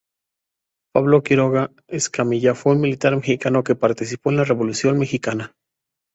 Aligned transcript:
Pablo 0.95 1.21
Quiroga 1.21 1.69
Escamilla 1.87 2.55
fue 2.55 2.71
un 2.73 2.81
militar 2.81 3.15
mexicano 3.15 3.63
que 3.63 3.75
participó 3.75 4.31
en 4.31 4.37
la 4.37 4.43
Revolución 4.45 4.97
mexicana. 4.97 5.53